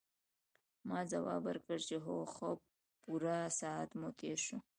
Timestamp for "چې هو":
1.87-2.15